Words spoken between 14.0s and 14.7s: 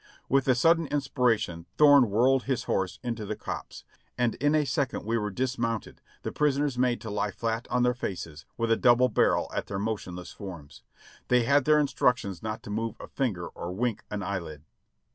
an eyelid.